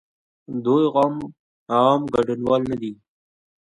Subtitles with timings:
[0.63, 0.83] دوئ
[1.75, 2.91] عام کډوال نه دي.